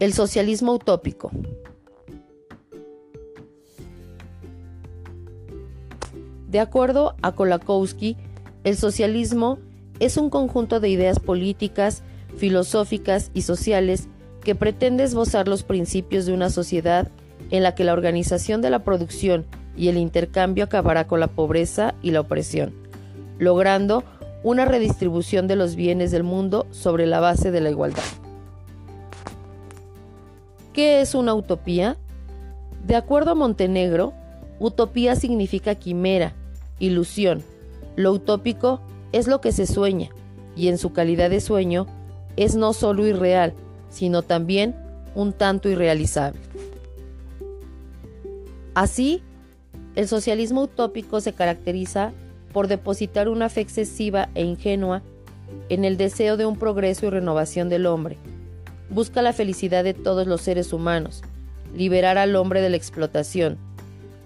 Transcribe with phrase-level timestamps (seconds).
[0.00, 1.32] El socialismo utópico.
[6.46, 8.16] De acuerdo a Kolakowski,
[8.62, 9.58] el socialismo
[9.98, 12.04] es un conjunto de ideas políticas,
[12.36, 14.08] filosóficas y sociales
[14.44, 17.08] que pretende esbozar los principios de una sociedad
[17.50, 21.94] en la que la organización de la producción y el intercambio acabará con la pobreza
[22.02, 22.72] y la opresión,
[23.38, 24.04] logrando
[24.44, 28.04] una redistribución de los bienes del mundo sobre la base de la igualdad.
[30.78, 31.96] ¿Qué es una utopía?
[32.86, 34.12] De acuerdo a Montenegro,
[34.60, 36.34] utopía significa quimera,
[36.78, 37.42] ilusión.
[37.96, 40.10] Lo utópico es lo que se sueña,
[40.54, 41.88] y en su calidad de sueño
[42.36, 43.54] es no solo irreal,
[43.90, 44.76] sino también
[45.16, 46.38] un tanto irrealizable.
[48.74, 49.20] Así,
[49.96, 52.12] el socialismo utópico se caracteriza
[52.52, 55.02] por depositar una fe excesiva e ingenua
[55.70, 58.16] en el deseo de un progreso y renovación del hombre.
[58.90, 61.22] Busca la felicidad de todos los seres humanos,
[61.74, 63.58] liberar al hombre de la explotación.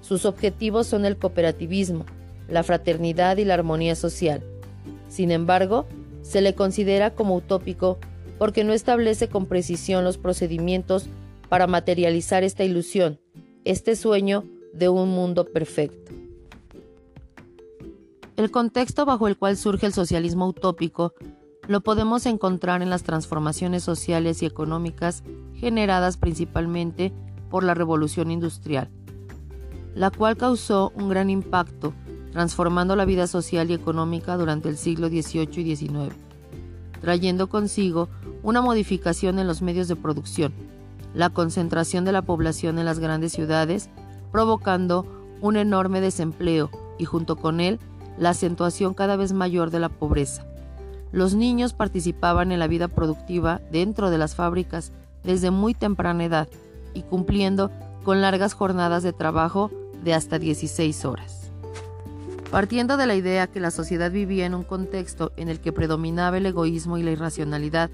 [0.00, 2.06] Sus objetivos son el cooperativismo,
[2.48, 4.42] la fraternidad y la armonía social.
[5.08, 5.86] Sin embargo,
[6.22, 7.98] se le considera como utópico
[8.38, 11.06] porque no establece con precisión los procedimientos
[11.48, 13.20] para materializar esta ilusión,
[13.64, 16.12] este sueño de un mundo perfecto.
[18.36, 21.14] El contexto bajo el cual surge el socialismo utópico
[21.68, 25.22] lo podemos encontrar en las transformaciones sociales y económicas
[25.54, 27.12] generadas principalmente
[27.50, 28.90] por la revolución industrial,
[29.94, 31.92] la cual causó un gran impacto
[32.32, 36.14] transformando la vida social y económica durante el siglo XVIII y XIX,
[37.00, 38.08] trayendo consigo
[38.42, 40.52] una modificación en los medios de producción,
[41.14, 43.90] la concentración de la población en las grandes ciudades,
[44.32, 45.06] provocando
[45.40, 47.78] un enorme desempleo y junto con él
[48.18, 50.46] la acentuación cada vez mayor de la pobreza.
[51.12, 56.48] Los niños participaban en la vida productiva dentro de las fábricas desde muy temprana edad
[56.94, 57.70] y cumpliendo
[58.02, 59.70] con largas jornadas de trabajo
[60.02, 61.50] de hasta 16 horas.
[62.50, 66.38] Partiendo de la idea que la sociedad vivía en un contexto en el que predominaba
[66.38, 67.90] el egoísmo y la irracionalidad,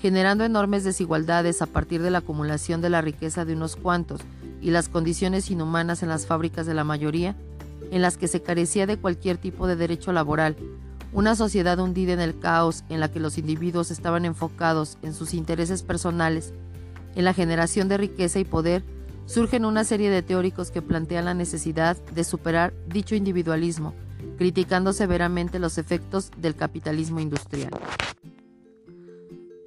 [0.00, 4.20] generando enormes desigualdades a partir de la acumulación de la riqueza de unos cuantos
[4.60, 7.36] y las condiciones inhumanas en las fábricas de la mayoría,
[7.90, 10.56] en las que se carecía de cualquier tipo de derecho laboral,
[11.12, 15.34] una sociedad hundida en el caos en la que los individuos estaban enfocados en sus
[15.34, 16.54] intereses personales,
[17.14, 18.82] en la generación de riqueza y poder,
[19.26, 23.94] surgen una serie de teóricos que plantean la necesidad de superar dicho individualismo,
[24.38, 27.70] criticando severamente los efectos del capitalismo industrial.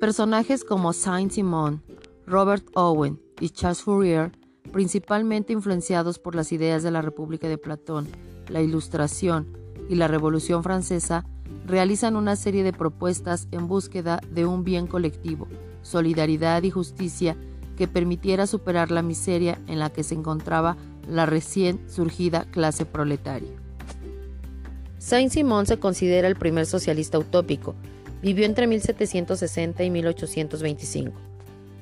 [0.00, 1.82] Personajes como Saint-Simon,
[2.26, 4.32] Robert Owen y Charles Fourier,
[4.72, 8.06] principalmente influenciados por las ideas de la República de Platón,
[8.48, 9.56] la Ilustración
[9.88, 11.24] y la Revolución Francesa,
[11.66, 15.48] realizan una serie de propuestas en búsqueda de un bien colectivo,
[15.82, 17.36] solidaridad y justicia
[17.76, 20.76] que permitiera superar la miseria en la que se encontraba
[21.08, 23.50] la recién surgida clase proletaria.
[24.98, 27.74] Saint-Simon se considera el primer socialista utópico.
[28.20, 31.12] Vivió entre 1760 y 1825.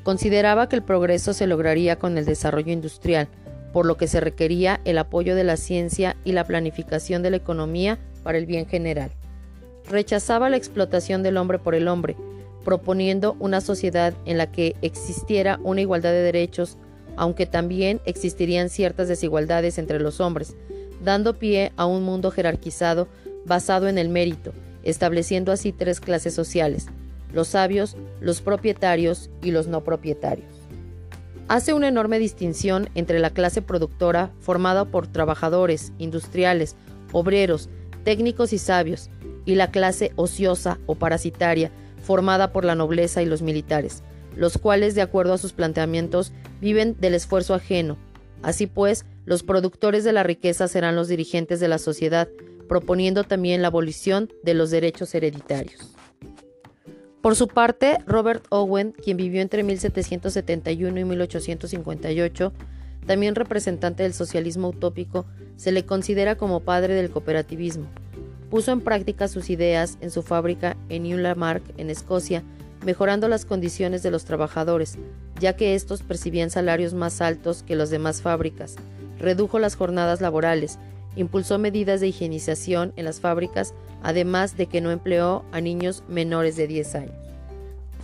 [0.03, 3.29] Consideraba que el progreso se lograría con el desarrollo industrial,
[3.73, 7.37] por lo que se requería el apoyo de la ciencia y la planificación de la
[7.37, 9.11] economía para el bien general.
[9.89, 12.17] Rechazaba la explotación del hombre por el hombre,
[12.65, 16.79] proponiendo una sociedad en la que existiera una igualdad de derechos,
[17.17, 20.57] aunque también existirían ciertas desigualdades entre los hombres,
[21.05, 23.09] dando pie a un mundo jerarquizado
[23.45, 26.87] basado en el mérito, estableciendo así tres clases sociales,
[27.33, 30.56] los sabios, los propietarios y los no propietarios.
[31.49, 36.75] Hace una enorme distinción entre la clase productora formada por trabajadores, industriales,
[37.13, 37.69] obreros,
[38.03, 39.11] técnicos y sabios,
[39.45, 41.71] y la clase ociosa o parasitaria,
[42.03, 44.03] formada por la nobleza y los militares,
[44.35, 47.97] los cuales, de acuerdo a sus planteamientos, viven del esfuerzo ajeno.
[48.43, 52.29] Así pues, los productores de la riqueza serán los dirigentes de la sociedad,
[52.69, 55.95] proponiendo también la abolición de los derechos hereditarios.
[57.27, 62.53] Por su parte, Robert Owen, quien vivió entre 1771 y 1858,
[63.05, 65.27] también representante del socialismo utópico,
[65.57, 67.87] se le considera como padre del cooperativismo.
[68.49, 72.45] Puso en práctica sus ideas en su fábrica en Newlamark, en Escocia,
[72.85, 74.97] mejorando las condiciones de los trabajadores,
[75.41, 78.77] ya que estos percibían salarios más altos que las demás fábricas.
[79.19, 80.79] Redujo las jornadas laborales,
[81.17, 86.57] impulsó medidas de higienización en las fábricas, además de que no empleó a niños menores
[86.57, 87.17] de 10 años.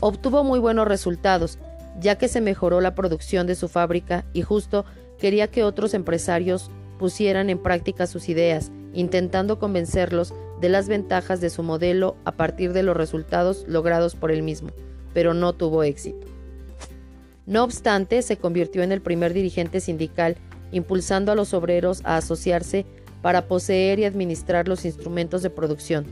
[0.00, 1.58] Obtuvo muy buenos resultados,
[2.00, 4.84] ya que se mejoró la producción de su fábrica y justo
[5.18, 11.50] quería que otros empresarios pusieran en práctica sus ideas intentando convencerlos de las ventajas de
[11.50, 14.70] su modelo a partir de los resultados logrados por él mismo,
[15.12, 16.26] pero no tuvo éxito.
[17.46, 20.36] No obstante, se convirtió en el primer dirigente sindical,
[20.70, 22.86] impulsando a los obreros a asociarse
[23.22, 26.04] para poseer y administrar los instrumentos de producción.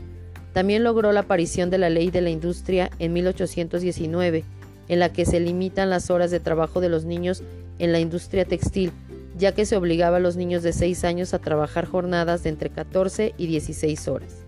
[0.53, 4.43] También logró la aparición de la Ley de la Industria en 1819,
[4.87, 7.43] en la que se limitan las horas de trabajo de los niños
[7.79, 8.91] en la industria textil,
[9.37, 12.69] ya que se obligaba a los niños de 6 años a trabajar jornadas de entre
[12.69, 14.45] 14 y 16 horas.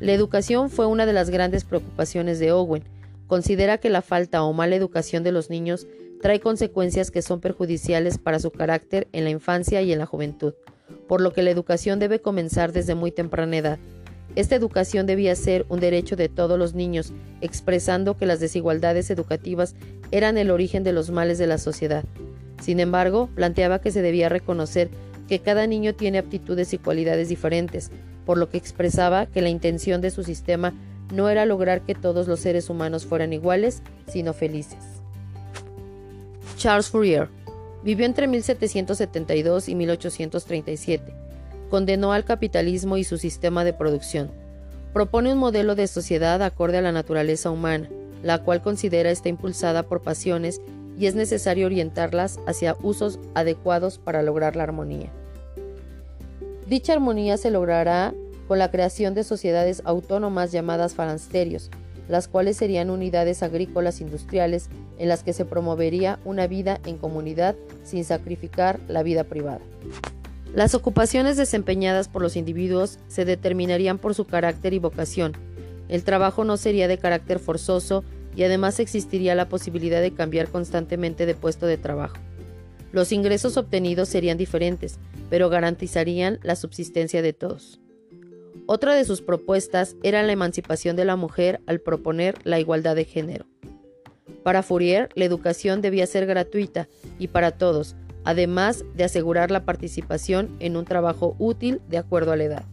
[0.00, 2.84] La educación fue una de las grandes preocupaciones de Owen.
[3.26, 5.86] Considera que la falta o mala educación de los niños
[6.20, 10.54] trae consecuencias que son perjudiciales para su carácter en la infancia y en la juventud,
[11.10, 13.78] por lo que la educación debe comenzar desde muy temprana edad.
[14.36, 19.74] Esta educación debía ser un derecho de todos los niños, expresando que las desigualdades educativas
[20.12, 22.04] eran el origen de los males de la sociedad.
[22.62, 24.88] Sin embargo, planteaba que se debía reconocer
[25.26, 27.90] que cada niño tiene aptitudes y cualidades diferentes,
[28.24, 30.74] por lo que expresaba que la intención de su sistema
[31.12, 34.78] no era lograr que todos los seres humanos fueran iguales, sino felices.
[36.56, 37.28] Charles Fourier
[37.82, 41.14] vivió entre 1772 y 1837.
[41.70, 44.30] Condenó al capitalismo y su sistema de producción.
[44.92, 47.88] Propone un modelo de sociedad acorde a la naturaleza humana,
[48.22, 50.60] la cual considera está impulsada por pasiones
[50.98, 55.10] y es necesario orientarlas hacia usos adecuados para lograr la armonía.
[56.66, 58.12] Dicha armonía se logrará
[58.46, 61.70] con la creación de sociedades autónomas llamadas falansterios,
[62.10, 64.68] las cuales serían unidades agrícolas industriales
[64.98, 67.54] en las que se promovería una vida en comunidad
[67.84, 69.60] sin sacrificar la vida privada.
[70.52, 75.32] Las ocupaciones desempeñadas por los individuos se determinarían por su carácter y vocación.
[75.88, 78.02] El trabajo no sería de carácter forzoso
[78.34, 82.16] y además existiría la posibilidad de cambiar constantemente de puesto de trabajo.
[82.90, 84.98] Los ingresos obtenidos serían diferentes,
[85.28, 87.79] pero garantizarían la subsistencia de todos.
[88.72, 93.04] Otra de sus propuestas era la emancipación de la mujer al proponer la igualdad de
[93.04, 93.46] género.
[94.44, 96.86] Para Fourier, la educación debía ser gratuita
[97.18, 102.36] y para todos, además de asegurar la participación en un trabajo útil de acuerdo a
[102.36, 102.64] la edad.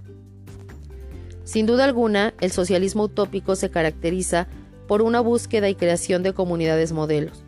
[1.45, 4.47] Sin duda alguna, el socialismo utópico se caracteriza
[4.87, 7.43] por una búsqueda y creación de comunidades modelos.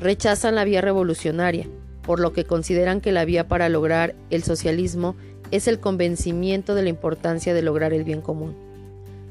[0.00, 1.66] Rechazan la vía revolucionaria,
[2.02, 5.16] por lo que consideran que la vía para lograr el socialismo
[5.50, 8.54] es el convencimiento de la importancia de lograr el bien común.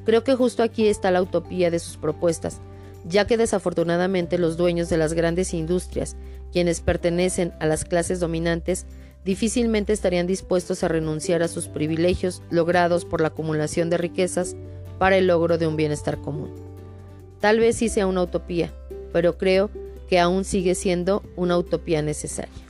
[0.05, 2.61] Creo que justo aquí está la utopía de sus propuestas,
[3.07, 6.15] ya que desafortunadamente los dueños de las grandes industrias,
[6.51, 8.85] quienes pertenecen a las clases dominantes,
[9.23, 14.55] difícilmente estarían dispuestos a renunciar a sus privilegios logrados por la acumulación de riquezas
[14.99, 16.51] para el logro de un bienestar común.
[17.39, 18.73] Tal vez sí sea una utopía,
[19.11, 19.69] pero creo
[20.07, 22.64] que aún sigue siendo una utopía necesaria.